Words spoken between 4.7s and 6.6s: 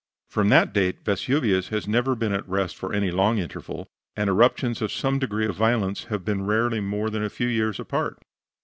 of some degree of violence have been